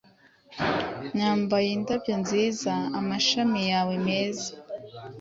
nambaye 1.15 1.67
indabyo 1.77 2.13
nziza; 2.23 2.73
Amashami 2.99 3.61
yawe 3.71 3.93
meza 4.07 4.49